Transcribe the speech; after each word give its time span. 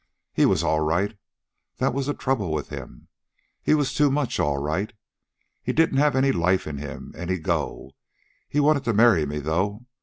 He 0.33 0.47
was 0.47 0.63
all 0.63 0.79
right. 0.79 1.15
That 1.77 1.93
was 1.93 2.07
the 2.07 2.15
trouble 2.15 2.51
with 2.51 2.69
him. 2.69 3.07
He 3.61 3.75
was 3.75 3.93
too 3.93 4.09
much 4.09 4.39
all 4.39 4.57
right. 4.57 4.91
He 5.61 5.73
didn't 5.73 5.99
have 5.99 6.15
any 6.15 6.31
life 6.31 6.65
in 6.65 6.79
him, 6.79 7.13
any 7.15 7.37
go. 7.37 7.91
He 8.49 8.59
wanted 8.59 8.83
to 8.85 8.93
marry 8.93 9.27
me, 9.27 9.37
though. 9.37 9.85